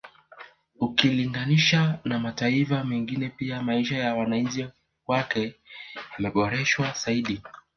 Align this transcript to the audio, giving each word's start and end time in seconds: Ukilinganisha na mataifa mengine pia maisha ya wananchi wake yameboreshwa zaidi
Ukilinganisha 0.79 1.99
na 2.03 2.19
mataifa 2.19 2.83
mengine 2.83 3.29
pia 3.29 3.63
maisha 3.63 3.97
ya 3.97 4.15
wananchi 4.15 4.67
wake 5.07 5.55
yameboreshwa 6.19 6.91
zaidi 7.05 7.41